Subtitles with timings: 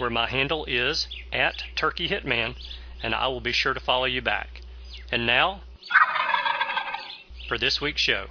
[0.00, 2.56] where my handle is at Turkey Hitman,
[3.02, 4.62] and I will be sure to follow you back.
[5.12, 5.60] And now,
[7.46, 8.28] for this week's show.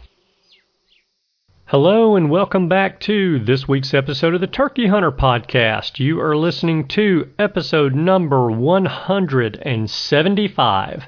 [1.66, 6.00] Hello, and welcome back to this week's episode of the Turkey Hunter Podcast.
[6.00, 11.04] You are listening to episode number 175,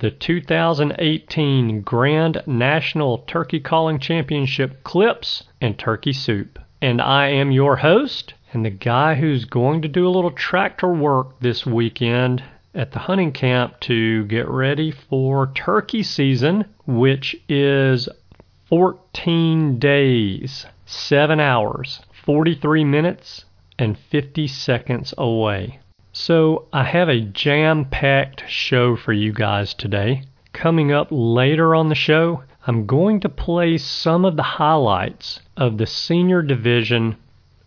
[0.00, 6.58] the 2018 Grand National Turkey Calling Championship Clips and Turkey Soup.
[6.82, 10.92] And I am your host, and the guy who's going to do a little tractor
[10.92, 12.42] work this weekend
[12.74, 18.08] at the hunting camp to get ready for turkey season, which is
[18.64, 23.44] 14 days, 7 hours, 43 minutes,
[23.78, 25.78] and 50 seconds away.
[26.12, 30.24] So, I have a jam packed show for you guys today.
[30.52, 35.78] Coming up later on the show, I'm going to play some of the highlights of
[35.78, 37.16] the senior division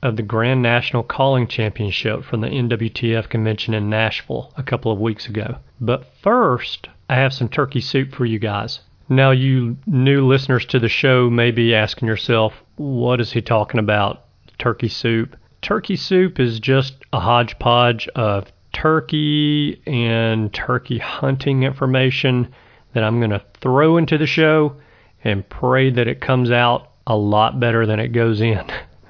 [0.02, 5.00] of the Grand National Calling Championship from the NWTF convention in Nashville a couple of
[5.00, 5.58] weeks ago.
[5.82, 8.82] But first, I have some turkey soup for you guys.
[9.10, 13.80] Now, you new listeners to the show may be asking yourself, what is he talking
[13.80, 14.26] about?
[14.58, 15.36] Turkey soup.
[15.62, 22.54] Turkey soup is just a hodgepodge of turkey and turkey hunting information
[22.94, 24.76] that I'm going to throw into the show
[25.24, 28.64] and pray that it comes out a lot better than it goes in.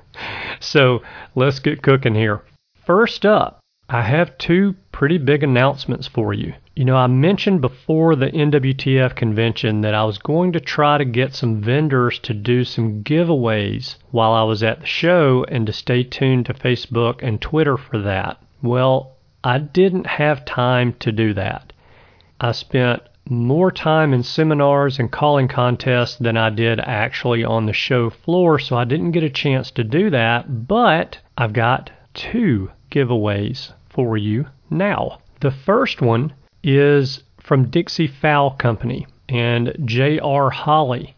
[0.60, 1.02] so
[1.36, 2.42] let's get cooking here.
[2.86, 6.54] First up, I have two pretty big announcements for you.
[6.76, 11.06] You know, I mentioned before the NWTF convention that I was going to try to
[11.06, 15.74] get some vendors to do some giveaways while I was at the show and to
[15.74, 18.42] stay tuned to Facebook and Twitter for that.
[18.62, 21.72] Well, I didn't have time to do that.
[22.42, 27.74] I spent more time in seminars and calling contests than I did actually on the
[27.74, 32.72] show floor, so I didn't get a chance to do that, but I've got two
[32.92, 35.20] giveaways for you now.
[35.42, 36.34] The first one
[36.64, 40.50] is from Dixie Fowl Company and J.R.
[40.50, 41.16] Holley.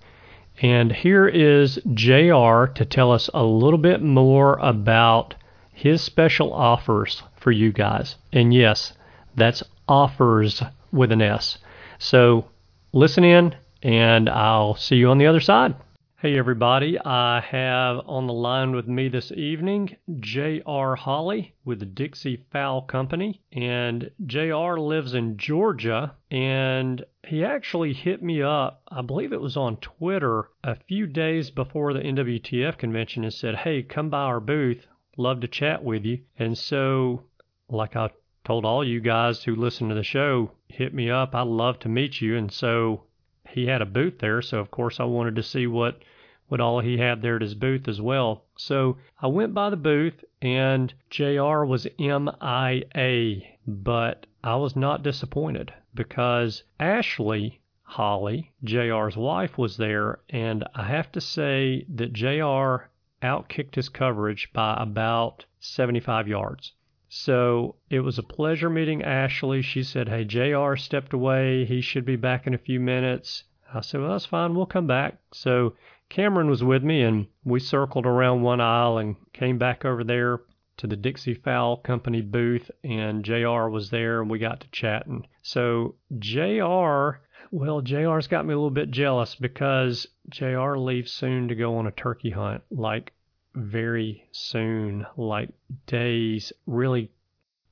[0.62, 2.68] And here is J.R.
[2.68, 5.36] to tell us a little bit more about
[5.72, 8.16] his special offers for you guys.
[8.34, 8.94] And yes,
[9.36, 11.60] that's offers with an S.
[12.00, 12.50] So
[12.94, 15.76] listen in, and I'll see you on the other side.
[16.20, 16.98] Hey, everybody.
[17.00, 20.96] I have on the line with me this evening J.R.
[20.96, 23.44] Holley with the Dixie Fowl Company.
[23.52, 24.80] And J.R.
[24.80, 30.50] lives in Georgia, and he actually hit me up, I believe it was on Twitter,
[30.64, 34.88] a few days before the NWTF convention and said, Hey, come by our booth.
[35.18, 36.22] Love to chat with you.
[36.40, 37.26] And so,
[37.70, 38.10] like I
[38.48, 41.36] told all you guys who listen to the show, hit me up.
[41.36, 42.38] I'd love to meet you.
[42.38, 43.04] And so
[43.50, 44.42] he had a booth there.
[44.42, 46.02] So, of course, I wanted to see what,
[46.48, 48.46] what all he had there at his booth as well.
[48.58, 55.74] So I went by the booth and JR was MIA, but I was not disappointed
[55.94, 60.20] because Ashley Holley, JR's wife, was there.
[60.30, 62.88] And I have to say that JR
[63.22, 66.72] outkicked his coverage by about 75 yards.
[67.10, 69.62] So it was a pleasure meeting Ashley.
[69.62, 71.66] She said, Hey, JR stepped away.
[71.66, 73.46] He should be back in a few minutes.
[73.74, 74.56] I said, Well, that's fine.
[74.56, 75.18] We'll come back.
[75.32, 75.76] So
[76.10, 80.42] Cameron was with me, and we circled around one aisle and came back over there
[80.78, 85.28] to the Dixie Fowl Company booth, and JR was there, and we got to chatting.
[85.42, 87.20] So JR,
[87.52, 91.88] well, JR's got me a little bit jealous because JR leaves soon to go on
[91.88, 92.64] a turkey hunt.
[92.70, 93.14] Like
[93.58, 95.50] very soon, like
[95.86, 96.54] days.
[96.66, 97.12] Really,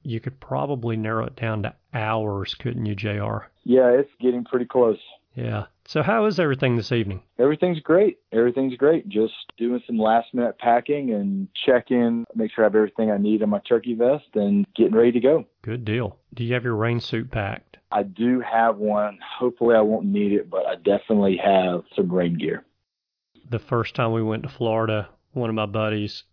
[0.04, 3.48] you could probably narrow it down to hours, couldn't you, JR?
[3.64, 5.00] Yeah, it's getting pretty close.
[5.36, 5.66] Yeah.
[5.88, 7.22] So, how is everything this evening?
[7.38, 8.18] Everything's great.
[8.32, 9.08] Everything's great.
[9.08, 13.42] Just doing some last minute packing and checking, make sure I have everything I need
[13.42, 15.46] in my turkey vest and getting ready to go.
[15.62, 16.18] Good deal.
[16.34, 17.78] Do you have your rain suit packed?
[17.92, 19.20] I do have one.
[19.38, 22.64] Hopefully, I won't need it, but I definitely have some rain gear.
[23.50, 26.24] The first time we went to Florida, one of my buddies,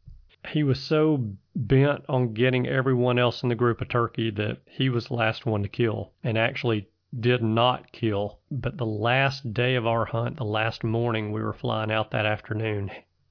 [0.49, 4.89] he was so bent on getting everyone else in the group a turkey that he
[4.89, 6.89] was the last one to kill and actually
[7.21, 8.39] did not kill.
[8.51, 12.27] But the last day of our hunt, the last morning we were flying out that
[12.27, 12.91] afternoon,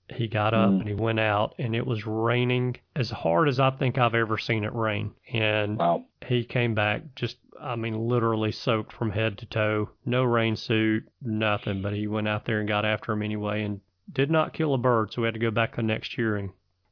[0.09, 0.79] he got up Mm.
[0.81, 4.37] and he went out and it was raining as hard as I think I've ever
[4.37, 5.11] seen it rain.
[5.33, 6.05] And Wow.
[6.27, 9.89] he came back just I mean literally soaked from head to toe.
[10.05, 13.81] No rain suit, nothing, but he went out there and got after him anyway and
[14.13, 16.49] did not kill a bird, so we had to go back the next year and,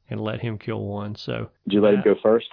[0.08, 1.14] and let him kill one.
[1.16, 2.48] So Did you let him go first?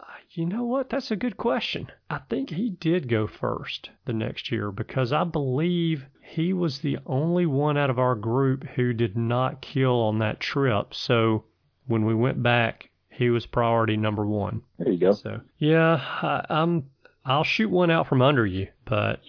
[0.00, 0.90] uh, you know what?
[0.90, 1.88] That's a good question.
[2.10, 6.98] I think he did go first the next year because I believe he was the
[7.06, 10.92] only one out of our group who did not kill on that trip.
[10.94, 11.44] So
[11.86, 14.62] when we went back, he was priority number one.
[14.78, 15.12] There you go.
[15.12, 16.90] So yeah, I, I'm.
[17.26, 19.20] I'll shoot one out from under you, but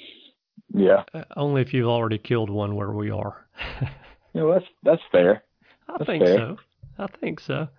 [0.74, 1.04] Yeah.
[1.14, 3.48] uh, only if you've already killed one where we are.
[4.36, 5.44] You know, that's that's fair.
[5.88, 6.36] I think fair.
[6.38, 6.58] so.
[7.00, 7.70] I think so.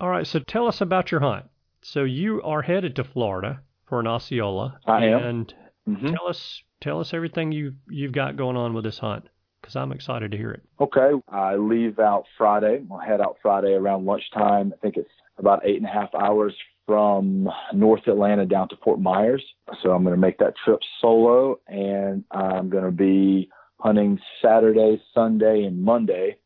[0.00, 1.44] All right, so tell us about your hunt.
[1.82, 5.22] So you are headed to Florida for an Osceola, I am.
[5.22, 5.54] and
[5.86, 9.28] hmm tell us tell us everything you you've got going on with this hunt
[9.60, 10.62] because I'm excited to hear it.
[10.80, 11.10] Okay.
[11.28, 12.82] I leave out Friday.
[12.90, 14.72] I'll head out Friday around lunchtime.
[14.74, 16.54] I think it's about eight and a half hours
[16.86, 19.44] from North Atlanta down to Fort Myers.
[19.82, 25.02] So I'm going to make that trip solo, and I'm going to be hunting Saturday,
[25.14, 26.36] Sunday, and Monday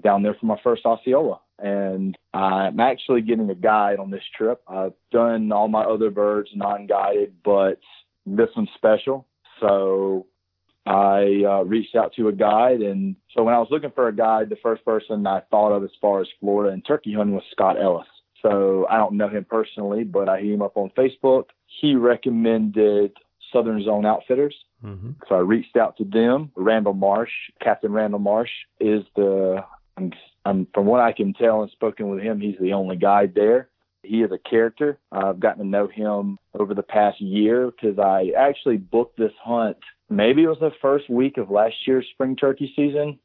[0.00, 1.40] down there for my first Osceola.
[1.58, 4.60] And I'm actually getting a guide on this trip.
[4.68, 7.80] I've done all my other birds non-guided, but
[8.26, 9.26] this one's special.
[9.60, 10.26] So
[10.84, 14.14] I uh, reached out to a guide, and so when I was looking for a
[14.14, 17.44] guide, the first person I thought of as far as Florida and turkey hunting was
[17.50, 18.06] Scott Ellis.
[18.42, 21.46] So I don't know him personally, but I hit him up on Facebook.
[21.80, 23.12] He recommended
[23.52, 26.50] Southern Zone Outfitters, hmm so I reached out to them.
[26.54, 27.30] Randall Marsh,
[27.62, 28.50] Captain Randall Marsh,
[28.80, 29.64] is the
[29.96, 30.12] I'm,
[30.44, 33.68] I'm from what I can tell and spoken with him, he's the only guide there.
[34.02, 34.98] He is a character.
[35.10, 39.78] I've gotten to know him over the past year because I actually booked this hunt.
[40.08, 43.18] Maybe it was the first week of last year's spring turkey season,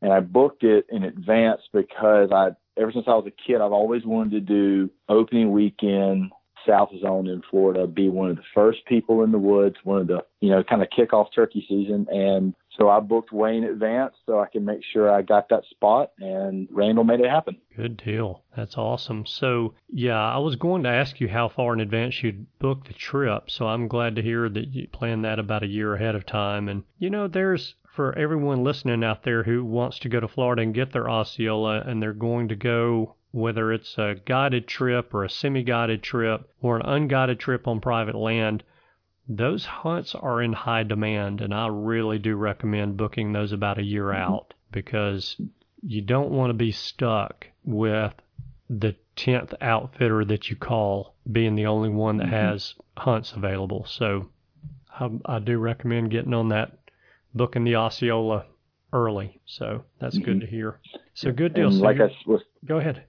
[0.00, 2.50] and I booked it in advance because I,
[2.80, 6.32] ever since I was a kid, I've always wanted to do opening weekend
[6.66, 10.06] South Zone in Florida, be one of the first people in the woods, one of
[10.06, 12.06] the, you know, kind of kick off turkey season.
[12.10, 15.64] And so I booked way in advance so I can make sure I got that
[15.70, 17.56] spot, and Randall made it happen.
[17.76, 18.42] Good deal.
[18.56, 19.26] That's awesome.
[19.26, 22.94] So yeah, I was going to ask you how far in advance you'd book the
[22.94, 23.50] trip.
[23.50, 26.68] So I'm glad to hear that you planned that about a year ahead of time.
[26.68, 30.62] And you know, there's for everyone listening out there who wants to go to Florida
[30.62, 35.24] and get their Osceola, and they're going to go whether it's a guided trip or
[35.24, 38.62] a semi-guided trip or an unguided trip on private land.
[39.28, 43.82] Those hunts are in high demand, and I really do recommend booking those about a
[43.82, 45.40] year out because
[45.82, 48.12] you don't want to be stuck with
[48.68, 52.30] the 10th outfitter that you call being the only one that Mhm.
[52.30, 53.84] has hunts available.
[53.84, 54.28] So
[54.98, 56.78] I, I do recommend getting on that,
[57.34, 58.46] booking the Osceola
[58.92, 59.40] early.
[59.46, 60.40] So that's good Mhm.
[60.40, 60.80] to hear.
[61.14, 61.68] So good deal.
[61.68, 63.04] And So like I was go ahead.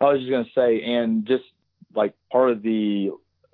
[0.00, 1.44] I was just going to say, and just
[1.94, 3.10] like part of the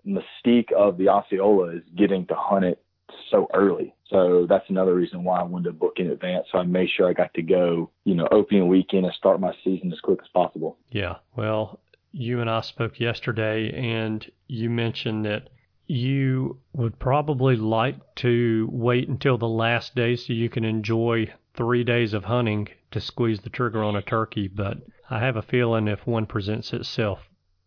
[0.07, 2.83] mystique of the Osceola is getting to hunt it
[3.31, 3.95] so early.
[4.09, 6.47] So that's another reason why I wanted to book in advance.
[6.53, 9.53] So I made sure I got to go, you know, opening weekend and start my
[9.65, 10.77] season as quick as possible.
[10.91, 11.17] Yeah.
[11.37, 11.81] Well,
[12.13, 15.49] you and I spoke yesterday, and you mentioned that
[15.87, 21.85] you would probably like to wait until the last day so you can enjoy three
[21.85, 24.49] days of hunting to squeeze the trigger on a turkey.
[24.49, 24.79] But
[25.11, 27.21] I have a feeling if one presents itself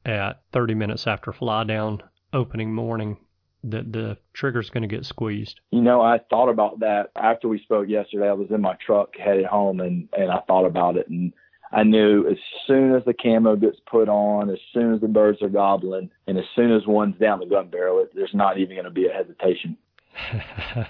[0.06, 2.02] at 30 minutes after fly down
[2.34, 3.18] opening morning,
[3.64, 5.60] that the trigger's going to get squeezed.
[5.72, 8.30] You know, I thought about that after we spoke yesterday.
[8.30, 11.34] I was in my truck headed home and, and I thought about it and
[11.72, 15.42] I knew as soon as the camo gets put on, as soon as the birds
[15.42, 18.76] are gobbling, and as soon as one's down the gun barrel, it, there's not even
[18.76, 19.78] going to be a hesitation.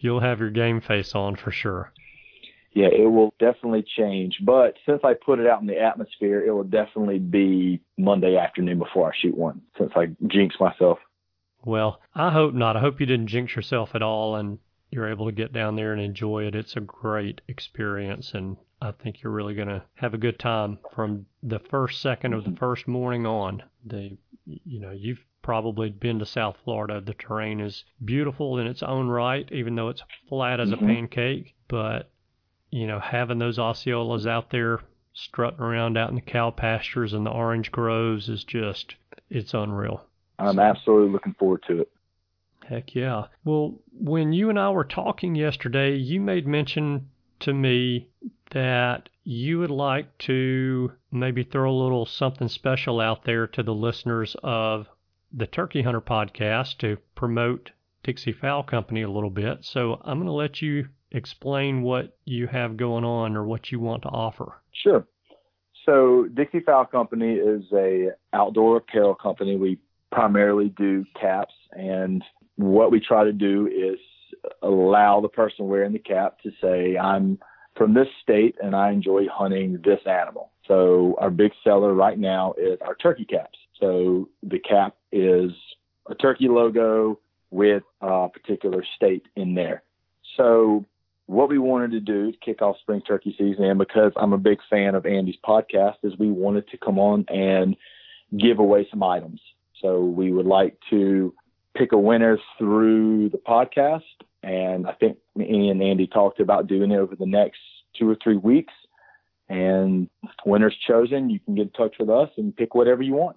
[0.00, 1.92] You'll have your game face on for sure.
[2.78, 4.38] Yeah, it will definitely change.
[4.40, 8.78] But since I put it out in the atmosphere, it will definitely be Monday afternoon
[8.78, 11.00] before I shoot one, since I jinxed myself.
[11.64, 12.76] Well, I hope not.
[12.76, 14.60] I hope you didn't jinx yourself at all and
[14.92, 16.54] you're able to get down there and enjoy it.
[16.54, 20.78] It's a great experience and I think you're really going to have a good time
[20.94, 23.64] from the first second of the first morning on.
[23.84, 24.16] The
[24.46, 27.00] you know, you've probably been to South Florida.
[27.00, 30.86] The terrain is beautiful in its own right even though it's flat as a Mhm.
[30.86, 32.12] pancake, but
[32.70, 34.80] you know, having those Osceolas out there
[35.12, 38.94] strutting around out in the cow pastures and the orange groves is just
[39.30, 40.04] it's unreal.
[40.38, 41.90] I'm absolutely looking forward to it.
[42.68, 43.24] Heck yeah.
[43.44, 47.08] Well, when you and I were talking yesterday, you made mention
[47.40, 48.08] to me
[48.50, 53.74] that you would like to maybe throw a little something special out there to the
[53.74, 54.86] listeners of
[55.32, 57.70] the Turkey Hunter podcast to promote
[58.02, 59.64] Dixie Fowl Company a little bit.
[59.64, 63.80] So I'm going to let you explain what you have going on or what you
[63.80, 64.52] want to offer.
[64.72, 65.06] Sure.
[65.86, 69.56] So Dixie Fowl Company is a outdoor apparel company.
[69.56, 69.78] We
[70.12, 72.22] primarily do caps and
[72.56, 73.98] what we try to do is
[74.62, 77.38] allow the person wearing the cap to say, I'm
[77.76, 80.50] from this state and I enjoy hunting this animal.
[80.66, 83.58] So our big seller right now is our turkey caps.
[83.80, 85.52] So the cap is
[86.10, 87.18] a turkey logo
[87.50, 89.82] with a particular state in there.
[90.36, 90.84] So
[91.28, 94.38] what we wanted to do to kick off spring turkey season, and because I'm a
[94.38, 97.76] big fan of Andy's podcast, is we wanted to come on and
[98.36, 99.38] give away some items.
[99.82, 101.34] So we would like to
[101.76, 104.04] pick a winner through the podcast.
[104.42, 107.60] And I think me and Andy talked about doing it over the next
[107.98, 108.72] two or three weeks.
[109.50, 110.08] And
[110.46, 111.28] winner's chosen.
[111.28, 113.36] You can get in touch with us and pick whatever you want.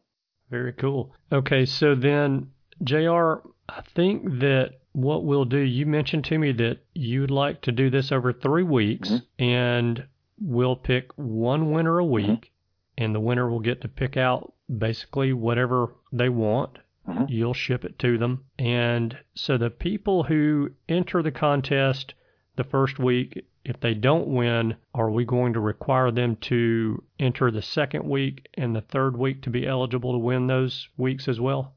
[0.50, 1.14] Very cool.
[1.32, 2.52] Okay, so then,
[2.84, 3.34] JR,
[3.68, 7.90] I think that what we'll do, you mentioned to me that you'd like to do
[7.90, 9.44] this over three weeks, mm-hmm.
[9.44, 10.06] and
[10.40, 13.04] we'll pick one winner a week, mm-hmm.
[13.04, 16.78] and the winner will get to pick out basically whatever they want.
[17.08, 17.26] Mm-hmm.
[17.30, 18.46] You'll ship it to them.
[18.60, 22.14] And so the people who enter the contest
[22.58, 27.50] the first week, if they don't win, are we going to require them to enter
[27.50, 31.40] the second week and the third week to be eligible to win those weeks as
[31.40, 31.76] well?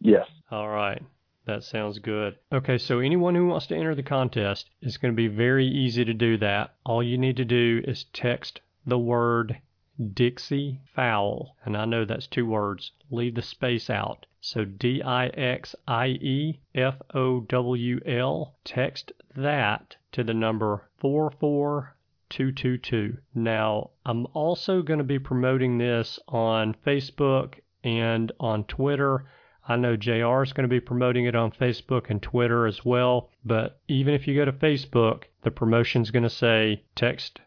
[0.00, 0.26] Yes.
[0.50, 1.02] All right.
[1.46, 2.36] That sounds good.
[2.52, 6.04] Okay, so anyone who wants to enter the contest, it's going to be very easy
[6.04, 6.74] to do that.
[6.84, 9.60] All you need to do is text the word
[10.12, 12.90] Dixie Fowl, and I know that's two words.
[13.10, 14.26] Leave the space out.
[14.40, 18.56] So D I X I E F O W L.
[18.64, 23.18] Text that to the number 44222.
[23.34, 29.26] Now, I'm also going to be promoting this on Facebook and on Twitter.
[29.68, 33.30] I know JR is going to be promoting it on Facebook and Twitter as well.
[33.44, 37.40] But even if you go to Facebook, the promotion is going to say text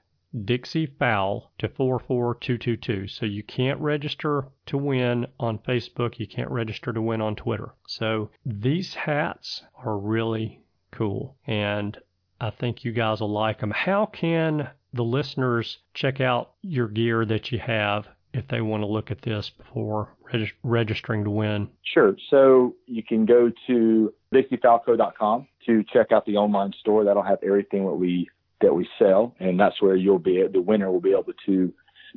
[0.46, 3.08] Dixie Fowl to 44222.
[3.08, 6.20] So you can't register to win on Facebook.
[6.20, 7.74] You can't register to win on Twitter.
[7.88, 10.62] So these hats are really
[10.92, 11.38] cool.
[11.48, 11.98] And
[12.42, 13.72] I think you guys will like them.
[13.72, 18.88] How can the listeners check out your gear that you have if they want to
[18.88, 21.70] look at this before reg- registering to win?
[21.84, 22.16] Sure.
[22.30, 27.04] So you can go to DixieFowlCo.com to check out the online store.
[27.04, 28.30] That'll have everything that we
[28.62, 31.74] that we sell, and that's where you'll be the winner will be able to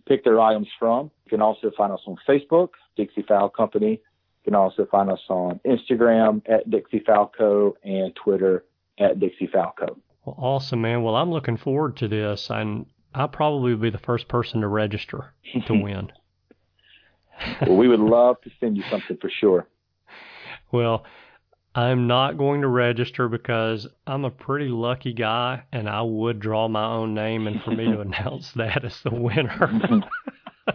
[0.07, 1.11] pick their items from.
[1.25, 3.91] You can also find us on Facebook, Dixie Fowl Company.
[3.91, 8.65] You can also find us on Instagram at DixieFowlCo and Twitter
[8.99, 9.97] at DixieFowlCo.
[10.25, 11.03] Well, awesome, man.
[11.03, 15.33] Well, I'm looking forward to this, and I'll probably be the first person to register
[15.67, 16.11] to win.
[17.63, 19.67] Well, we would love to send you something for sure.
[20.71, 21.05] Well,
[21.75, 26.67] I'm not going to register because I'm a pretty lucky guy and I would draw
[26.67, 29.51] my own name and for me to announce that as the winner.
[29.51, 30.71] Mm-hmm.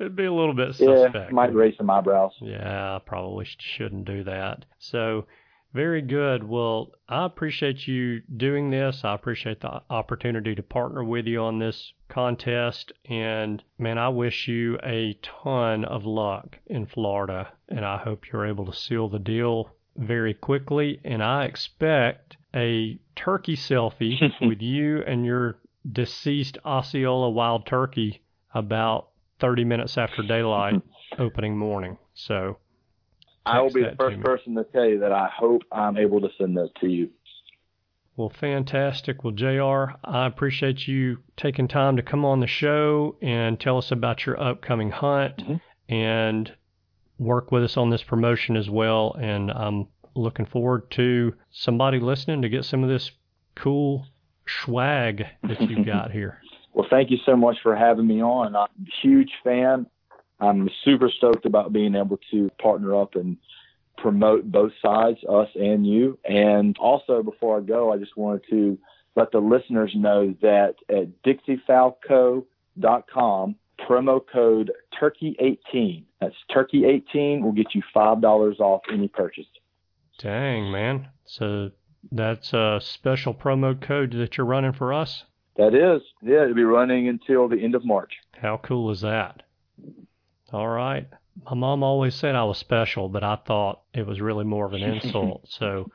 [0.00, 1.14] It'd be a little bit suspect.
[1.14, 2.32] Yeah, might raise some eyebrows.
[2.40, 4.64] Yeah, I probably shouldn't do that.
[4.78, 5.26] So
[5.74, 6.44] very good.
[6.44, 9.02] Well, I appreciate you doing this.
[9.02, 12.92] I appreciate the opportunity to partner with you on this contest.
[13.06, 17.48] And man, I wish you a ton of luck in Florida.
[17.68, 21.00] And I hope you're able to seal the deal very quickly.
[21.04, 25.58] And I expect a turkey selfie with you and your
[25.90, 28.22] deceased Osceola wild turkey
[28.54, 29.08] about
[29.40, 30.80] 30 minutes after daylight
[31.18, 31.98] opening morning.
[32.14, 32.58] So
[33.46, 36.28] I will be the first person to tell you that I hope I'm able to
[36.38, 37.10] send those to you.
[38.16, 39.24] Well, fantastic.
[39.24, 43.90] Well, JR, I appreciate you taking time to come on the show and tell us
[43.90, 45.92] about your upcoming hunt mm-hmm.
[45.92, 46.52] and
[47.18, 49.16] work with us on this promotion as well.
[49.20, 53.10] And I'm looking forward to somebody listening to get some of this
[53.56, 54.06] cool
[54.46, 56.38] swag that you've got here.
[56.72, 58.54] Well, thank you so much for having me on.
[58.54, 59.86] I'm a huge fan.
[60.40, 63.36] I'm super stoked about being able to partner up and
[63.96, 66.18] promote both sides, us and you.
[66.24, 68.76] And also, before I go, I just wanted to
[69.16, 73.54] let the listeners know that at DixieFowlCo.com,
[73.88, 76.04] promo code Turkey18.
[76.20, 79.46] That's Turkey18 will get you $5 off any purchase.
[80.18, 81.08] Dang, man.
[81.24, 81.70] So
[82.10, 85.24] that's a special promo code that you're running for us?
[85.56, 86.02] That is.
[86.22, 88.12] Yeah, it'll be running until the end of March.
[88.40, 89.42] How cool is that?
[90.52, 91.06] All right.
[91.46, 94.72] my mom always said I was special, but I thought it was really more of
[94.72, 95.42] an insult.
[95.48, 95.90] so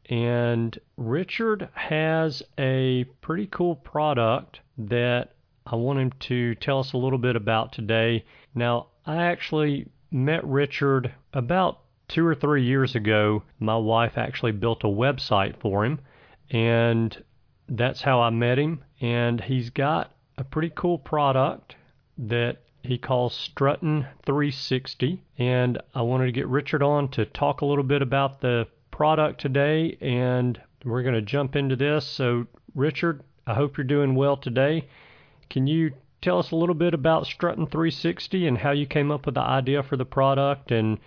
[0.10, 5.34] And Richard has a pretty cool product that
[5.70, 8.24] I want him to tell us a little bit about today.
[8.56, 13.44] Now, I actually met Richard about two or three years ago.
[13.60, 16.00] My wife actually built a website for him,
[16.50, 17.22] and
[17.68, 18.84] that's how I met him.
[19.02, 21.76] And he's got a pretty cool product
[22.18, 25.22] that he calls Strutt'n 360.
[25.38, 29.42] And I wanted to get Richard on to talk a little bit about the product
[29.42, 32.06] today, and we're going to jump into this.
[32.06, 34.88] So, Richard, I hope you're doing well today.
[35.50, 39.26] Can you tell us a little bit about Strutt'n 360 and how you came up
[39.26, 40.98] with the idea for the product and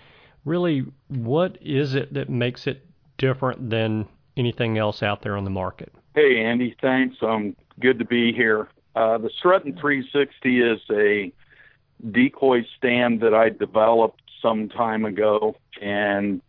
[0.44, 2.86] really what is it that makes it
[3.18, 5.92] different than anything else out there on the market?
[6.14, 7.16] Hey, Andy, thanks.
[7.22, 8.68] Um, good to be here.
[8.96, 11.32] Uh, the Strutt'n 360 is a
[12.10, 16.40] decoy stand that I developed some time ago, and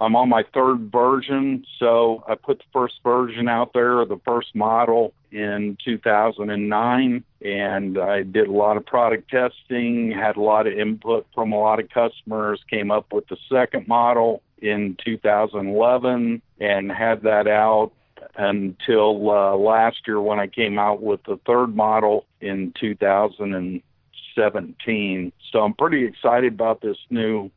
[0.00, 4.54] I'm on my third version, so I put the first version out there, the first
[4.54, 10.72] model in 2009, and I did a lot of product testing, had a lot of
[10.72, 16.92] input from a lot of customers, came up with the second model in 2011, and
[16.92, 17.92] had that out
[18.36, 25.32] until uh, last year when I came out with the third model in 2017.
[25.50, 27.50] So I'm pretty excited about this new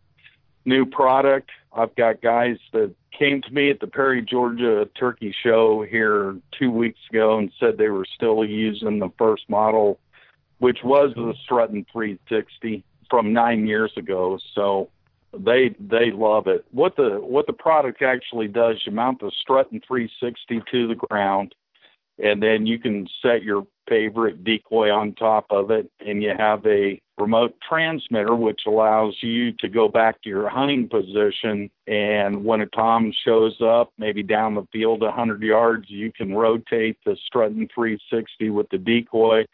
[0.65, 1.49] new product.
[1.73, 6.71] I've got guys that came to me at the Perry, Georgia turkey show here two
[6.71, 9.99] weeks ago and said they were still using the first model,
[10.59, 14.39] which was the Strutt'n 360 from nine years ago.
[14.53, 14.89] So
[15.37, 16.65] they they love it.
[16.71, 21.53] What the what the product actually does, you mount the Strutt'n 360 to the ground,
[22.23, 26.65] and then you can set your favorite decoy on top of it, and you have
[26.65, 31.69] a remote transmitter, which allows you to go back to your hunting position.
[31.87, 36.33] And when a tom shows up, maybe down the field a 100 yards, you can
[36.33, 39.45] rotate the Strutt'n 360 with the decoy,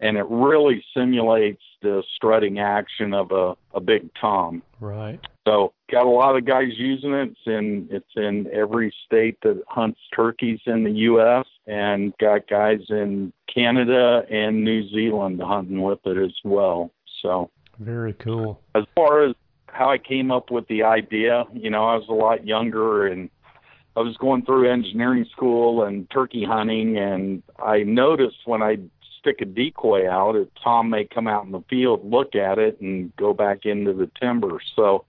[0.00, 4.62] and it really simulates the strutting action of a, a big tom.
[4.80, 5.20] Right.
[5.46, 7.30] So got a lot of guys using it.
[7.30, 11.46] It's in it's in every state that hunts turkeys in the U.S.
[11.66, 16.90] and got guys in Canada and New Zealand hunting with it as well.
[17.22, 18.60] So very cool.
[18.74, 19.34] As far as
[19.66, 23.30] how I came up with the idea, you know, I was a lot younger and
[23.96, 28.78] I was going through engineering school and turkey hunting, and I noticed when I
[29.20, 32.80] stick a decoy out, a tom may come out in the field, look at it,
[32.80, 34.60] and go back into the timber.
[34.74, 35.04] So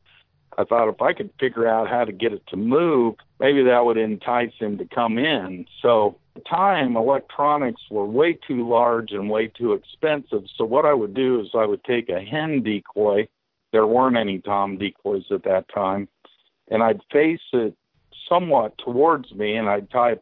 [0.58, 3.86] I thought if I could figure out how to get it to move, maybe that
[3.86, 5.66] would entice him to come in.
[5.82, 10.44] So at the time, electronics were way too large and way too expensive.
[10.58, 13.28] So what I would do is I would take a hen decoy.
[13.72, 16.10] There weren't any tom decoys at that time,
[16.70, 17.74] and I'd face it
[18.28, 20.16] somewhat towards me, and I'd tie a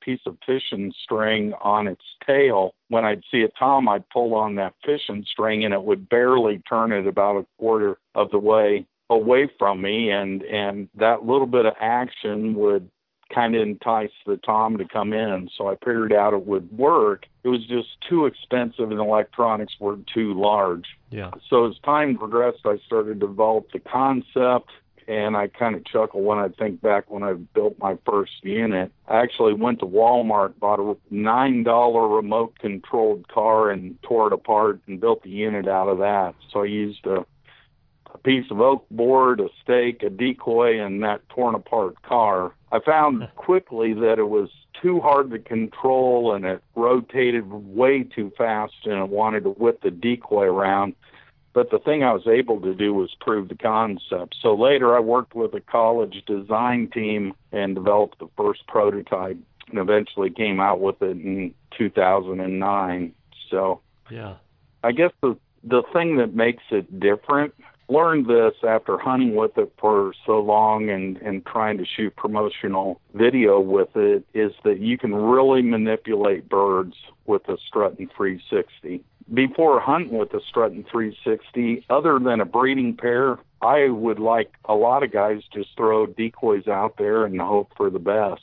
[0.00, 2.74] piece of fishing string on its tail.
[2.88, 6.62] When I'd see a tom, I'd pull on that fishing string, and it would barely
[6.68, 11.46] turn it about a quarter of the way away from me, and and that little
[11.46, 12.88] bit of action would
[13.34, 15.48] kind of entice the tom to come in.
[15.56, 17.26] So I figured out it would work.
[17.44, 20.86] It was just too expensive, and electronics were too large.
[21.10, 21.30] Yeah.
[21.48, 24.70] So as time progressed, I started to develop the concept.
[25.10, 28.92] And I kind of chuckle when I think back when I built my first unit.
[29.08, 34.32] I actually went to Walmart, bought a nine dollar remote controlled car, and tore it
[34.32, 36.36] apart and built the unit out of that.
[36.52, 37.26] So I used a
[38.14, 42.54] a piece of oak board, a stake, a decoy, and that torn apart car.
[42.72, 44.48] I found quickly that it was
[44.80, 49.82] too hard to control and it rotated way too fast and it wanted to whip
[49.82, 50.94] the decoy around.
[51.52, 54.36] But the thing I was able to do was prove the concept.
[54.40, 59.36] So later I worked with a college design team and developed the first prototype
[59.68, 63.14] and eventually came out with it in 2009.
[63.50, 64.34] So yeah.
[64.82, 67.54] I guess the the thing that makes it different
[67.88, 73.00] learned this after hunting with it for so long and and trying to shoot promotional
[73.14, 76.94] video with it is that you can really manipulate birds
[77.26, 79.02] with a Strutt'n 360.
[79.32, 84.74] Before hunting with the Strutt'n 360, other than a breeding pair, I would like a
[84.74, 88.42] lot of guys just throw decoys out there and hope for the best.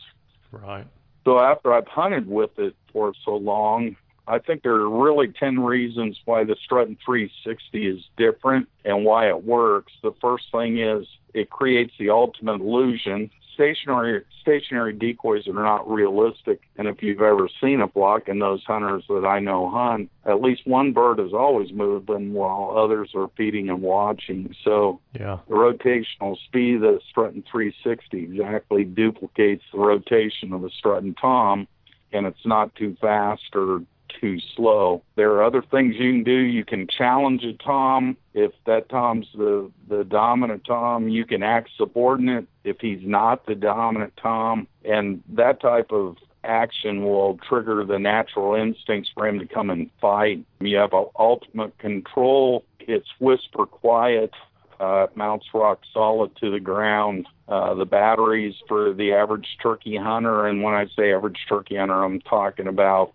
[0.52, 0.86] Right.
[1.26, 3.98] So after I've hunted with it for so long,
[4.30, 9.28] I think there are really 10 reasons why the Strutt'n 360 is different and why
[9.28, 9.94] it works.
[10.04, 13.30] The first thing is it creates the ultimate illusion.
[13.58, 18.64] Stationary stationary decoys are not realistic, and if you've ever seen a flock, and those
[18.64, 23.32] hunters that I know hunt, at least one bird is always moving while others are
[23.36, 24.56] feeding and watching.
[24.64, 25.40] So yeah.
[25.48, 31.68] the rotational speed of the Strutt'n 360 exactly duplicates the rotation of the Strutton Tom,
[32.14, 33.82] and it's not too fast or
[34.22, 35.04] too slow.
[35.16, 36.32] There are other things you can do.
[36.32, 38.18] You can challenge a tom.
[38.34, 43.56] If that tom's the the dominant tom, you can act subordinate if he's not the
[43.56, 49.46] dominant tom, and that type of action will trigger the natural instincts for him to
[49.46, 50.46] come and fight.
[50.60, 52.64] You have ultimate control.
[52.80, 54.32] It's whisper quiet.
[54.80, 57.28] Uh, mounts rock solid to the ground.
[57.48, 62.04] Uh, the batteries for the average turkey hunter, and when I say average turkey hunter,
[62.04, 63.14] I'm talking about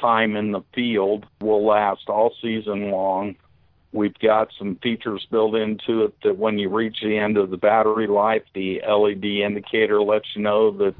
[0.00, 3.36] time in the field will last all season long.
[3.96, 7.56] We've got some features built into it that when you reach the end of the
[7.56, 10.94] battery life, the LED indicator lets you know that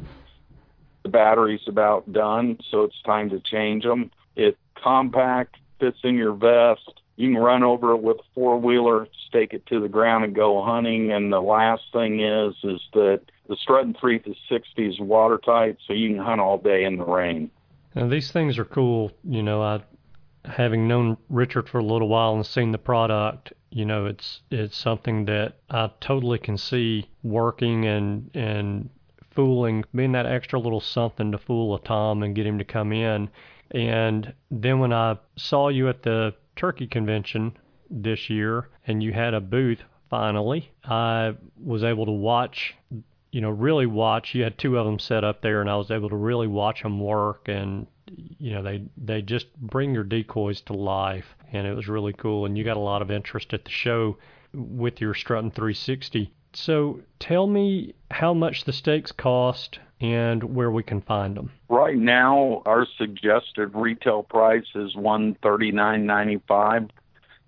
[1.03, 4.11] the battery's about done, so it's time to change them.
[4.35, 7.03] It's compact, fits in your vest.
[7.17, 10.35] You can run over it with a four wheeler, stake it to the ground, and
[10.35, 11.13] go hunting.
[11.13, 16.25] And the last thing is, is that the Strutt'n 360 is watertight, so you can
[16.25, 17.51] hunt all day in the rain.
[17.95, 19.13] Now these things are cool.
[19.23, 19.83] You know, I
[20.47, 24.77] having known Richard for a little while and seen the product, you know, it's it's
[24.77, 28.91] something that I totally can see working and and
[29.31, 32.93] fooling, being that extra little something to fool a Tom and get him to come
[32.93, 33.29] in.
[33.73, 37.57] And then when I saw you at the turkey convention
[37.91, 42.75] this year and you had a booth finally, I was able to watch
[43.37, 44.35] you know, really watch.
[44.35, 46.83] You had two of them set up there, and I was able to really watch
[46.83, 47.49] them work.
[47.49, 47.87] And
[48.39, 52.47] you know they they just bring your decoys to life and it was really cool
[52.47, 54.17] and you got a lot of interest at the show
[54.53, 60.83] with your Strutt'n 360 so tell me how much the stakes cost and where we
[60.83, 61.53] can find them.
[61.69, 66.91] Right now our suggested retail price is 139.95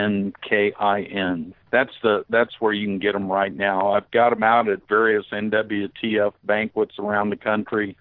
[1.71, 3.93] That's the that's where you can get them right now.
[3.93, 7.97] I've got them out at various NWTF banquets around the country,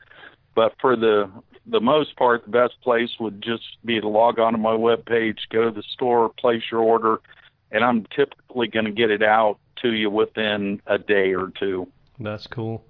[0.56, 1.30] but for the
[1.68, 5.38] the most part, the best place would just be to log on to my webpage,
[5.52, 7.20] go to the store, place your order,
[7.72, 11.88] and I'm typically going to get it out to you within a day or two.
[12.20, 12.86] That's cool.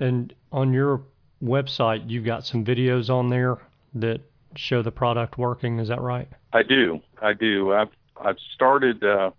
[0.00, 1.02] And on your
[1.42, 3.58] website, you've got some videos on there
[3.94, 4.20] that
[4.56, 5.78] show the product working.
[5.78, 6.28] Is that right?
[6.52, 7.00] I do.
[7.20, 7.72] I do.
[7.72, 9.30] I've I've started uh,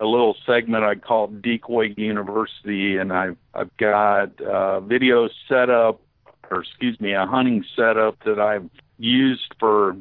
[0.00, 6.00] a little segment I call Decoy University, and I've I've got uh, video set up,
[6.50, 9.96] or excuse me, a hunting setup that I've used for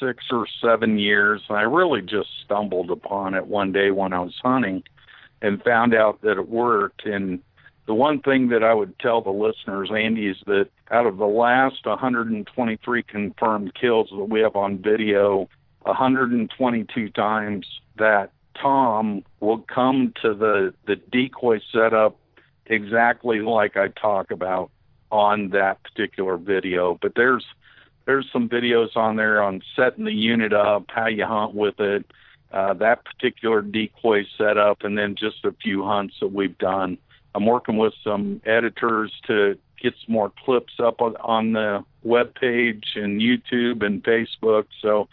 [0.00, 1.42] six or seven years.
[1.48, 4.82] And I really just stumbled upon it one day when I was hunting
[5.42, 7.06] and found out that it worked.
[7.06, 7.40] And
[7.86, 11.26] the one thing that I would tell the listeners, Andy, is that out of the
[11.26, 15.48] last 123 confirmed kills that we have on video,
[15.82, 22.16] 122 times that Tom will come to the, the decoy setup
[22.66, 24.70] exactly like I talk about
[25.10, 26.98] on that particular video.
[27.00, 27.44] But there's
[28.06, 32.06] there's some videos on there on setting the unit up, how you hunt with it,
[32.52, 36.98] uh, that particular decoy setup, and then just a few hunts that we've done.
[37.34, 42.34] I'm working with some editors to get some more clips up on, on the web
[42.34, 44.66] page and YouTube and Facebook.
[44.80, 45.08] So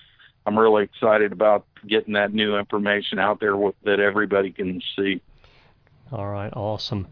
[0.45, 5.21] I'm really excited about getting that new information out there with, that everybody can see.
[6.11, 7.07] All right, awesome.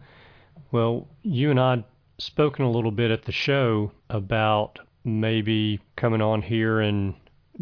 [0.70, 1.84] Well, you and I
[2.18, 7.14] spoken a little bit at the show about maybe coming on here and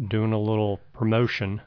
[0.07, 1.61] doing a little promotion,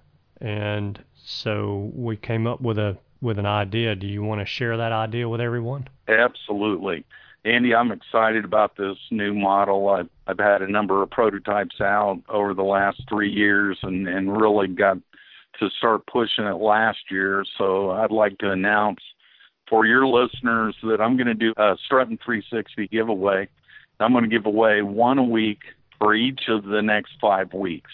[0.45, 3.95] and so we came up with a with an idea.
[3.95, 5.89] Do you want to share that idea with everyone?
[6.07, 7.07] Absolutely.
[7.47, 9.89] Andy, I'm excited about this new model.
[9.89, 14.39] I've, I've had a number of prototypes out over the last three years and, and
[14.39, 14.99] really got
[15.61, 17.45] to start pushing it last year.
[17.57, 19.01] So I'd like to announce
[19.69, 23.49] for your listeners that I'm going to do a Strutt'n 360 giveaway.
[24.01, 25.61] I'm going to give away one a week
[25.99, 27.93] for each of the next five weeks.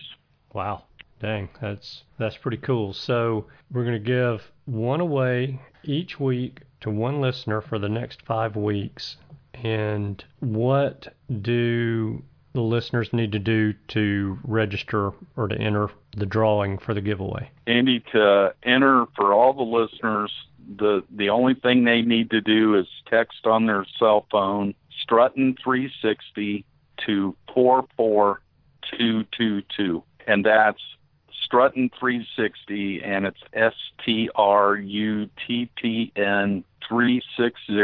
[0.52, 0.84] Wow.
[1.20, 2.94] Dang, that's that's pretty cool.
[2.94, 8.22] So we're going to give one away each week to one listener for the next
[8.22, 9.18] five weeks.
[9.54, 16.78] And what do the listeners need to do to register or to enter the drawing
[16.78, 17.50] for the giveaway?
[17.66, 20.32] Andy, to enter for all the listeners,
[20.76, 24.74] the the only thing they need to do is text on their cell phone
[25.06, 26.64] Strutt'n 360
[27.06, 30.80] to 44222, and that's
[31.50, 37.74] Strutt'n 360, and it's S T R U T T N 360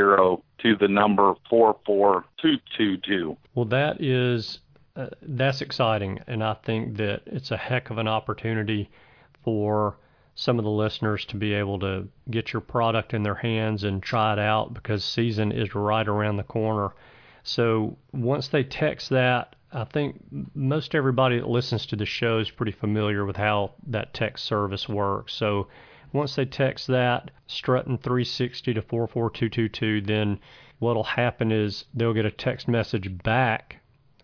[0.59, 3.37] to the number 44222.
[3.55, 4.61] Well, that is
[4.96, 8.88] uh, that's exciting, and I think that it's a heck of an opportunity
[9.44, 9.98] for
[10.35, 14.02] some of the listeners to be able to get your product in their hands and
[14.02, 16.90] try it out because season is right around the corner.
[17.42, 20.22] So once they text that, I think
[20.55, 24.88] most everybody that listens to the show is pretty familiar with how that text service
[24.88, 25.35] works.
[25.35, 25.68] So
[26.12, 30.38] once they text that Strutt'n 360 to 44222, then
[30.79, 33.81] what'll happen is they'll get a text message back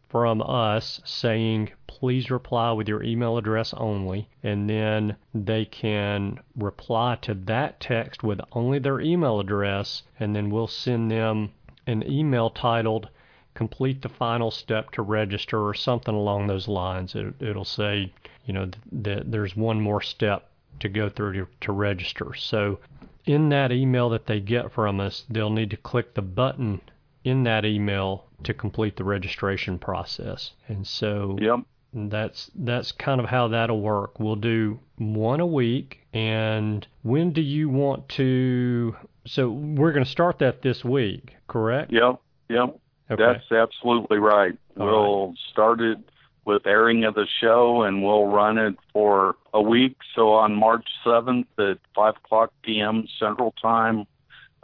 [0.09, 7.17] from us saying please reply with your email address only and then they can reply
[7.23, 11.51] to that text with only their email address and then we'll send them
[11.87, 13.09] an email titled
[13.55, 18.13] complete the final step to register or something along those lines it, it'll say
[18.47, 20.49] you know that there's one more step
[20.81, 22.79] to go through to, to register so
[23.25, 26.81] in that email that they get from us they'll need to click the button
[27.25, 30.53] in that email to complete the registration process.
[30.69, 31.61] And so yep.
[31.95, 34.19] that's that's kind of how that'll work.
[34.19, 40.11] We'll do one a week and when do you want to so we're going to
[40.11, 41.93] start that this week, correct?
[41.93, 42.21] Yep.
[42.49, 42.79] Yep.
[43.11, 43.23] Okay.
[43.23, 44.57] That's absolutely right.
[44.79, 45.39] All we'll right.
[45.51, 45.99] start it
[46.45, 49.97] with airing of the show and we'll run it for a week.
[50.15, 53.07] So on March 7th at 5 o'clock p.m.
[53.19, 54.07] Central Time,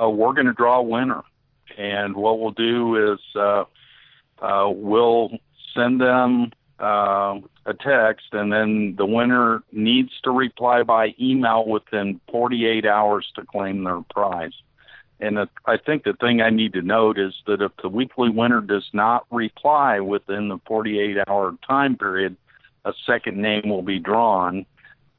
[0.00, 1.22] uh, we're going to draw a winner.
[1.76, 3.64] And what we'll do is uh,
[4.40, 5.30] uh, we'll
[5.74, 12.20] send them uh, a text, and then the winner needs to reply by email within
[12.30, 14.52] 48 hours to claim their prize.
[15.20, 18.60] And I think the thing I need to note is that if the weekly winner
[18.60, 22.36] does not reply within the 48 hour time period,
[22.84, 24.64] a second name will be drawn.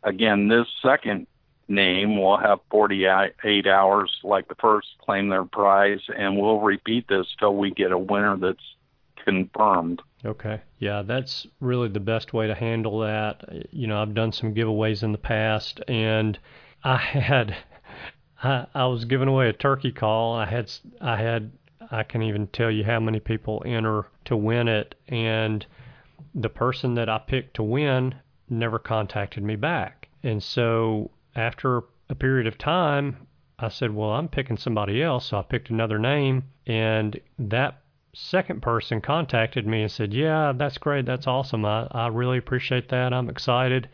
[0.04, 1.28] Again, this second
[1.70, 7.28] name will have 48 hours like the first claim their prize and we'll repeat this
[7.38, 8.76] till we get a winner that's
[9.24, 10.02] confirmed.
[10.26, 10.62] Okay.
[10.80, 13.68] Yeah that's really the best way to handle that.
[13.72, 16.40] You know i've done some giveaways in the past and
[16.84, 17.56] i had
[18.44, 20.72] i, I was giving away a turkey call i had
[21.02, 21.52] i had
[21.92, 25.66] i can even tell you how many people enter to win it and
[26.36, 28.16] the person that i picked to win
[28.50, 34.28] never contacted me back and so after a period of time, I said, Well, I'm
[34.28, 35.28] picking somebody else.
[35.28, 36.44] So I picked another name.
[36.66, 37.82] And that
[38.14, 41.06] second person contacted me and said, Yeah, that's great.
[41.06, 41.66] That's awesome.
[41.66, 43.14] I, I really appreciate that.
[43.14, 43.90] I'm excited.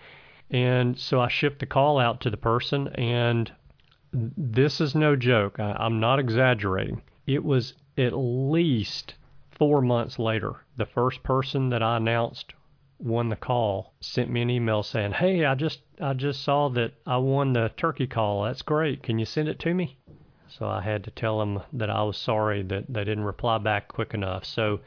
[0.49, 2.87] And so I shipped the call out to the person.
[2.95, 3.51] And
[4.37, 5.59] this is no joke.
[5.59, 7.01] I, I'm not exaggerating.
[7.27, 9.15] It was at least
[9.51, 10.55] four months later.
[10.77, 12.53] The first person that I announced
[12.97, 16.93] won the call sent me an email saying, "Hey, I just I just saw that
[17.05, 18.43] I won the turkey call.
[18.43, 19.03] That's great.
[19.03, 19.97] Can you send it to me?"
[20.47, 23.89] So I had to tell them that I was sorry that they didn't reply back
[23.89, 24.45] quick enough.
[24.45, 24.79] So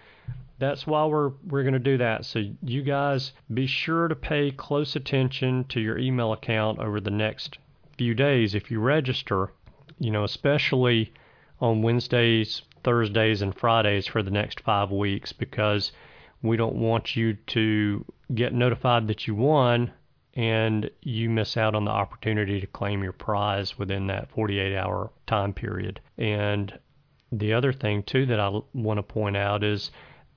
[0.58, 2.24] that's why we're we're going to do that.
[2.24, 7.10] So you guys be sure to pay close attention to your email account over the
[7.10, 7.58] next
[7.98, 9.52] few days if you register,
[9.98, 11.12] you know, especially
[11.60, 15.92] on Wednesdays, Thursdays and Fridays for the next 5 weeks because
[16.40, 19.90] we don't want you to get notified that you won
[20.34, 25.10] and you miss out on the opportunity to claim your prize within that 48 hour
[25.26, 26.00] time period.
[26.16, 26.78] And
[27.32, 29.90] the other thing, too, that I want to point out is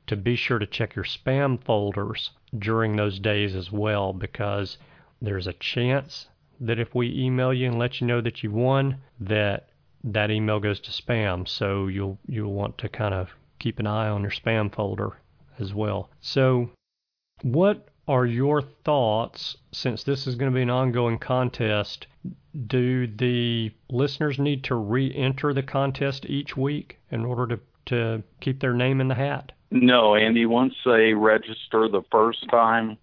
[0.08, 4.78] to be sure to check your spam folders during those days as well because
[5.21, 6.28] there's a chance
[6.62, 9.69] that if we email you and let you know that you won, that
[10.04, 11.47] that email goes to spam.
[11.47, 15.17] So you'll you'll want to kind of keep an eye on your spam folder
[15.60, 16.10] as well.
[16.21, 16.69] So,
[17.43, 22.08] what are your thoughts since this is going to be an ongoing contest?
[22.67, 28.24] Do the listeners need to re enter the contest each week in order to, to
[28.41, 29.52] keep their name in the hat?
[29.69, 32.97] No, Andy, once they register the first time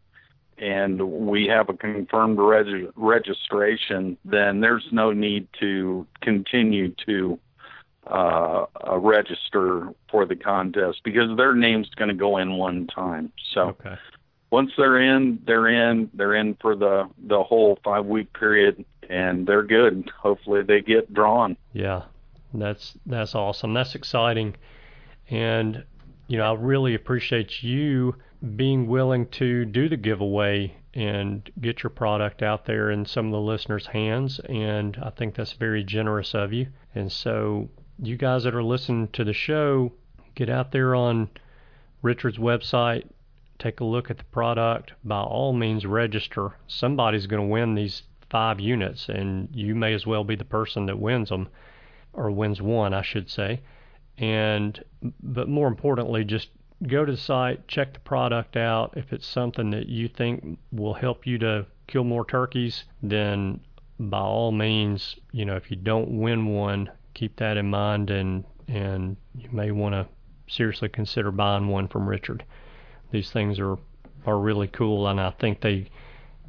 [0.61, 7.39] and we have a confirmed reg- registration, then there's no need to continue to
[8.07, 13.31] uh, uh, register for the contest because their name's going to go in one time.
[13.53, 13.97] So Okay.
[14.51, 16.11] once they're in, they're in.
[16.15, 20.11] They're in for the the whole five week period, and they're good.
[20.19, 21.57] Hopefully, they get drawn.
[21.75, 22.03] Yeah,
[22.55, 23.75] that's that's awesome.
[23.75, 24.57] That's exciting,
[25.29, 25.85] and
[26.29, 28.15] you know I really appreciate you
[28.57, 33.33] being willing to do the giveaway and get your product out there in some of
[33.33, 34.41] the listeners' hands.
[34.49, 36.69] And I think that's very generous of you.
[36.95, 37.69] And so,
[38.01, 39.93] you guys that are listening to the show,
[40.35, 41.29] get out there on
[42.03, 43.07] Richard's website,
[43.59, 44.93] take a look at the product.
[45.05, 46.53] By all means, register.
[46.69, 50.87] Somebody's going to win these five units, and you may as well be the person
[50.87, 51.49] that wins them,
[52.13, 53.61] or wins one, I should say.
[54.17, 54.83] And
[55.23, 56.51] but more importantly, just
[56.87, 58.95] go to the site, check the product out.
[58.97, 63.61] If it's something that you think will help you to kill more turkeys, then
[63.99, 68.45] by all means, you know, if you don't win one, keep that in mind, and
[68.69, 70.07] and you may want to
[70.47, 72.45] seriously consider buying one from Richard.
[73.11, 73.77] These things are
[74.27, 75.89] are really cool, and I think they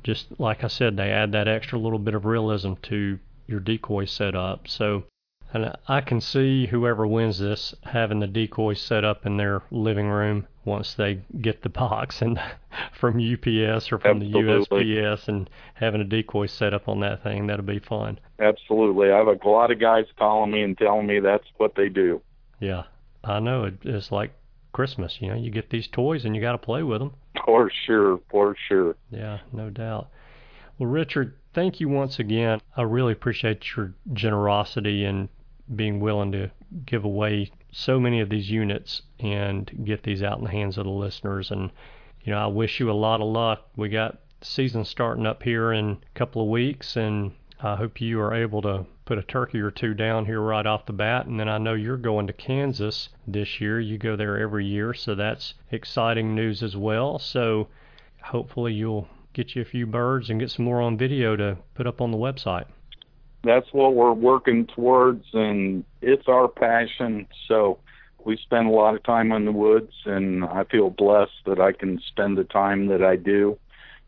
[0.03, 4.05] just like I said, they add that extra little bit of realism to your decoy
[4.05, 4.67] setup.
[4.67, 5.03] So,
[5.53, 10.07] and I can see whoever wins this having the decoy set up in their living
[10.07, 12.39] room once they get the box and
[12.93, 14.43] from UPS or from Absolutely.
[14.43, 17.47] the USPS and having a decoy set up on that thing.
[17.47, 18.19] That'll be fun.
[18.39, 21.89] Absolutely, I have a lot of guys calling me and telling me that's what they
[21.89, 22.21] do.
[22.59, 22.83] Yeah,
[23.23, 23.65] I know.
[23.65, 24.31] It, it's like
[24.71, 25.17] Christmas.
[25.19, 27.13] You know, you get these toys and you got to play with them.
[27.45, 28.95] For sure, for sure.
[29.09, 30.09] Yeah, no doubt.
[30.77, 32.61] Well, Richard, thank you once again.
[32.77, 35.29] I really appreciate your generosity and
[35.75, 36.51] being willing to
[36.85, 40.85] give away so many of these units and get these out in the hands of
[40.85, 41.51] the listeners.
[41.51, 41.71] And,
[42.23, 43.67] you know, I wish you a lot of luck.
[43.75, 48.19] We got season starting up here in a couple of weeks, and I hope you
[48.21, 51.25] are able to put a turkey or two down here right off the bat.
[51.25, 53.79] And then I know you're going to Kansas this year.
[53.79, 57.19] You go there every year, so that's exciting news as well.
[57.19, 57.67] So
[58.21, 61.87] hopefully you'll get you a few birds and get some more on video to put
[61.87, 62.65] up on the website.
[63.43, 67.27] That's what we're working towards, and it's our passion.
[67.47, 67.79] So
[68.25, 71.71] we spend a lot of time in the woods, and I feel blessed that I
[71.71, 73.57] can spend the time that I do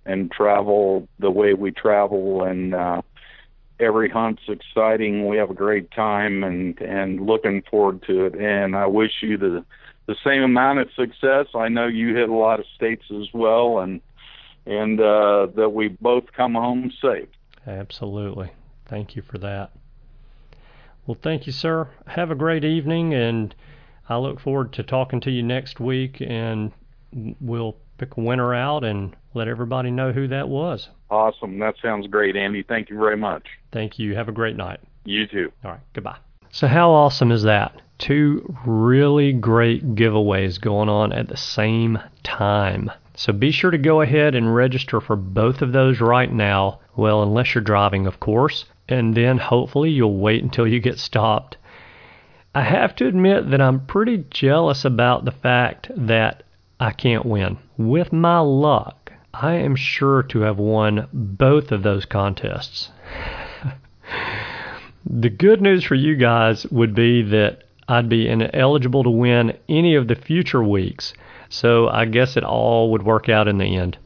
[0.05, 2.43] and travel the way we travel.
[2.43, 3.01] And uh
[3.79, 5.27] every hunt's exciting.
[5.27, 8.35] We have a great time and and looking forward to it.
[8.35, 9.65] And i wish you the
[10.07, 11.47] the same amount of success.
[11.55, 14.01] I know you hit a lot of states as well and
[14.65, 17.29] and uh that we both come home safe.
[17.65, 18.51] Absolutely.
[18.91, 19.71] Thank you for that.
[21.07, 21.87] Well, thank you, sir.
[22.07, 23.55] Have a great evening, and
[24.09, 26.73] I look forward to talking to you next week, and
[27.39, 30.89] we'll pick a winner out and let everybody know who that was.
[31.09, 34.15] awesome that sounds great andy thank you very much Thank you.
[34.15, 34.79] Have a great night.
[35.05, 35.79] you too All right.
[35.93, 36.17] Goodbye.
[36.51, 37.81] So, how awesome is that?
[37.97, 42.91] Two really great giveaways going on at the same time.
[43.15, 46.81] So, be sure to go ahead and register for both of those right now.
[46.97, 48.65] Well, unless you're driving, of course.
[48.91, 51.57] And then hopefully you'll wait until you get stopped.
[52.53, 56.43] I have to admit that I'm pretty jealous about the fact that
[56.79, 57.57] I can't win.
[57.77, 62.89] With my luck, I am sure to have won both of those contests.
[65.03, 69.95] The good news for you guys would be that I'd be ineligible to win any
[69.95, 71.13] of the future weeks,
[71.49, 73.97] so I guess it all would work out in the end.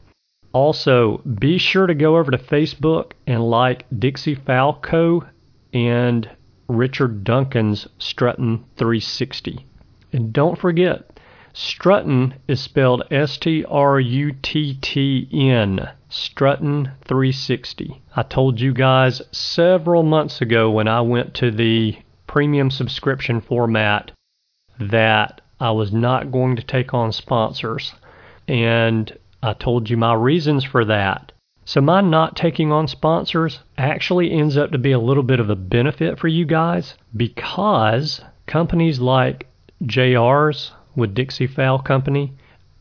[0.56, 5.28] Also, be sure to go over to Facebook and like DixieFowlCo
[5.74, 6.30] and
[6.66, 9.66] Richard Dunkin's Strutt'n 360.
[10.14, 11.20] And don't forget,
[11.52, 15.90] Strutt'n is spelled S T R U T T N.
[16.08, 18.00] Strutt'n 360.
[18.16, 24.10] I told you guys several months ago when I went to the premium subscription format
[24.80, 27.92] that I was not going to take on sponsors.
[28.48, 29.12] And
[29.42, 31.32] I told you my reasons for that.
[31.64, 35.50] So, my not taking on sponsors actually ends up to be a little bit of
[35.50, 39.48] a benefit for you guys because companies like
[39.84, 42.32] JR's with Dixie Fowl Company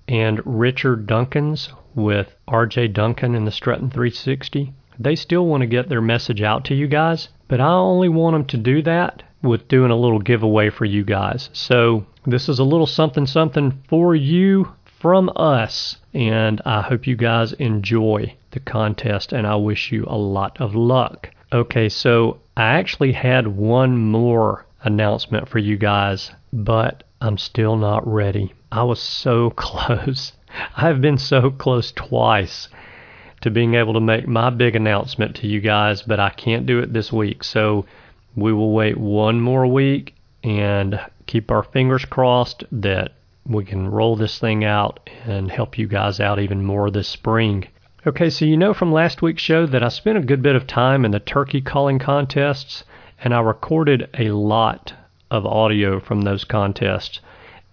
[0.07, 5.89] and Richard Dunkin's with RJ Dunkin and the Strutt'n 360, they still want to get
[5.89, 9.67] their message out to you guys, but I only want them to do that with
[9.67, 11.49] doing a little giveaway for you guys.
[11.53, 14.73] So this is a little something something for you
[15.05, 15.97] from us.
[16.15, 20.73] And I hope you guys enjoy the contest and I wish you a lot of
[20.73, 21.29] luck.
[21.53, 28.11] Okay, so I actually had one more announcement for you guys, but I'm still not
[28.11, 28.55] ready.
[28.71, 30.33] I was so close.
[30.75, 32.67] I've been so close twice
[33.41, 36.79] to being able to make my big announcement to you guys, but I can't do
[36.79, 37.43] it this week.
[37.43, 37.85] So
[38.35, 43.11] we will wait one more week and keep our fingers crossed that
[43.47, 47.67] we can roll this thing out and help you guys out even more this spring.
[48.05, 50.67] Okay, so you know from last week's show that I spent a good bit of
[50.67, 52.83] time in the turkey calling contests
[53.19, 54.93] and I recorded a lot
[55.31, 57.19] of audio from those contests.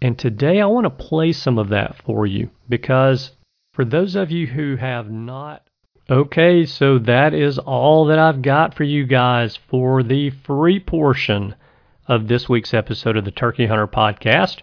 [0.00, 3.32] And today I want to play some of that for you because
[3.72, 5.66] for those of you who have not
[6.10, 11.54] Okay, so that is all that I've got for you guys for the free portion
[12.08, 14.58] of this week's episode of the Turkey Hunter podcast.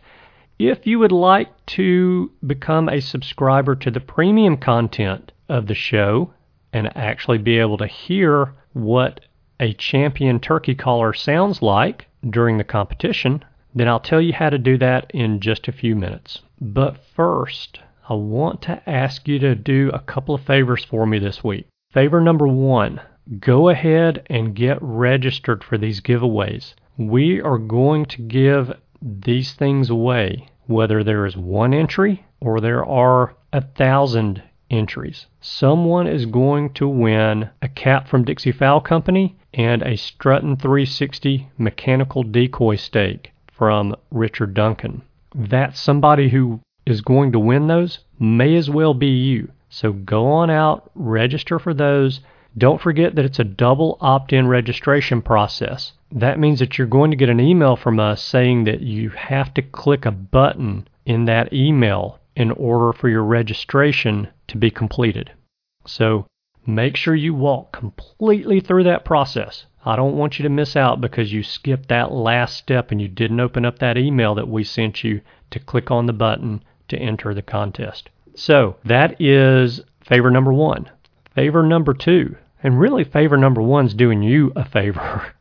[0.60, 6.34] If you would like to become a subscriber to the premium content of the show
[6.74, 9.22] and actually be able to hear what
[9.62, 14.57] a champion turkey caller sounds like during the competition, then I'll tell you how to
[14.57, 16.41] do that in just a few minutes.
[16.60, 17.80] But first,
[18.10, 21.68] I want to ask you to do a couple of favors for me this week.
[21.93, 22.99] Favor number one
[23.39, 26.74] go ahead and get registered for these giveaways.
[26.97, 32.86] We are going to give these things away, whether there is one entry or there
[32.86, 35.26] are a thousand entries.
[35.41, 41.47] Someone is going to win a cap from Dixie Fowl Company and a Strutt'n 360
[41.58, 45.02] mechanical decoy stake from Richard Dunkin.
[45.34, 49.52] That somebody who is going to win those may as well be you.
[49.70, 52.22] So go on out, register for those.
[52.60, 55.93] Don't forget that it's a double opt in registration process.
[56.12, 59.53] That means that you're going to get an email from us saying that you have
[59.53, 65.32] to click a button in that email in order for your registration to be completed.
[65.86, 66.28] So
[66.68, 69.66] make sure you walk completely through that process.
[69.86, 73.07] I don't want you to miss out because you skipped that last step and you
[73.07, 76.97] didn't open up that email that we sent you to click on the button to
[76.97, 78.10] enter the contest.
[78.36, 80.91] So that is favor number one.
[81.34, 85.34] Favor number two, and really favor number one's doing you a favor.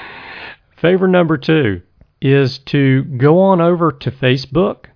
[0.76, 1.82] favor number two
[2.20, 4.86] is to go on over to Facebook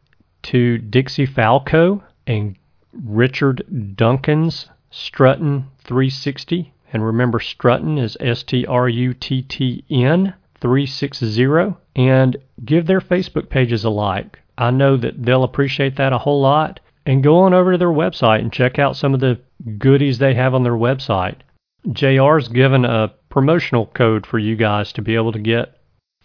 [0.43, 2.57] to DixieFowlCo and
[2.93, 6.73] Richard Dunkin's Strutt'n 360.
[6.93, 11.75] And remember, Strutt'n is S T R U T T N 360.
[11.95, 14.41] And give their Facebook pages a like.
[14.59, 16.81] I know that they'll appreciate that a whole lot.
[17.07, 19.41] And go on over to their website and check out some of the
[19.79, 21.37] goodies they have on their website.
[21.93, 25.79] JR's given a promotional code for you guys to be able to get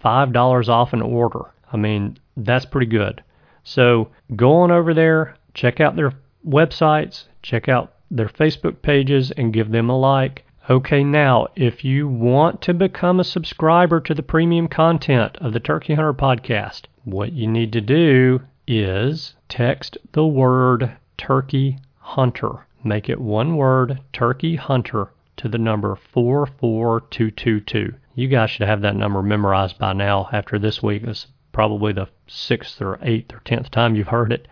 [0.04, 1.54] $5 off an order.
[1.72, 3.24] I mean, that's pretty good.
[3.64, 6.14] So go on over there, check out their
[6.48, 10.46] websites, check out their Facebook pages, and give them a like.
[10.70, 15.60] Okay, now, if you want to become a subscriber to the premium content of the
[15.60, 22.66] Turkey Hunter podcast, what you need to do is text the word turkey hunter.
[22.84, 27.94] Make it one word, turkey hunter, to the number 44222.
[28.16, 31.04] You guys should have that number memorized by now after this week.
[31.04, 34.48] It's probably the sixth or eighth or tenth time you've heard it.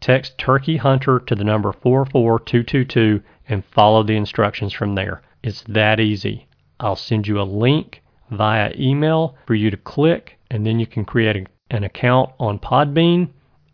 [0.00, 5.22] Text Turkey Hunter to the number 44222 and follow the instructions from there.
[5.42, 6.46] It's that easy.
[6.80, 11.04] I'll send you a link via email for you to click, and then you can
[11.04, 13.28] create an account on Podbean,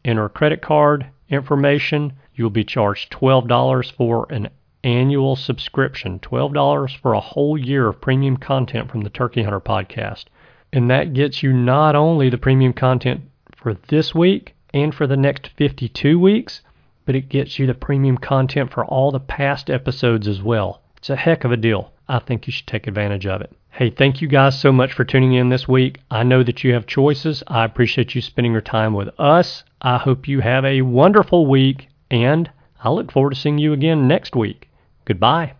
[0.05, 4.49] enter credit card information, you'll be charged $12 for an
[4.85, 10.25] annual subscription, $12 for a whole year of premium content from the Turkey Hunter podcast.
[10.73, 13.23] And that gets you not only the premium content
[13.57, 16.63] for this week and for the next 52 weeks,
[17.05, 20.83] but it gets you the premium content for all the past episodes as well.
[20.97, 21.93] It's a heck of a deal.
[22.09, 23.53] I think you should take advantage of it.
[23.71, 26.01] Hey, thank you guys so much for tuning in this week.
[26.11, 27.43] I know that you have choices.
[27.47, 29.65] I appreciate you spending your time with us.
[29.81, 32.51] I hope you have a wonderful week, and
[32.83, 34.70] I look forward to seeing you again next week.
[35.11, 35.55] Goodbye.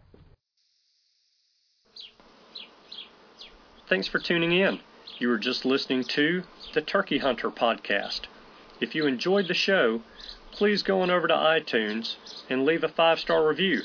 [3.89, 4.79] Thanks for tuning in.
[5.19, 8.29] You were just listening to the Turkey Hunter podcast.
[8.81, 10.03] If you enjoyed the show,
[10.53, 12.15] please go on over to iTunes
[12.49, 13.83] and leave a five star review.